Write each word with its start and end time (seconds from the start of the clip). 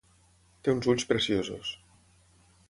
Té 0.67 0.73
uns 0.73 0.87
ulls 0.93 1.05
preciosos. 1.11 1.75